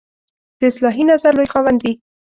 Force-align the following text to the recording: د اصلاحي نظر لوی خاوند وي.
د 0.59 0.61
اصلاحي 0.71 1.03
نظر 1.11 1.31
لوی 1.37 1.47
خاوند 1.53 1.79
وي. 1.81 1.93